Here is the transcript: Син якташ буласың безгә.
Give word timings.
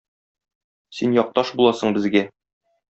Син 1.01 1.15
якташ 1.21 1.55
буласың 1.61 1.97
безгә. 2.01 2.29